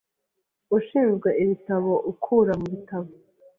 Ushinzwe 0.77 1.29
ibitabo 1.43 1.91
ukura 2.11 2.53
mubitabo. 2.59 3.09